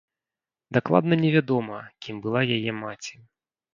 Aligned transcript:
Дакладна 0.77 1.13
не 1.23 1.29
вядома, 1.37 1.77
кім 2.07 2.25
была 2.25 2.41
яе 2.59 2.71
маці. 2.83 3.15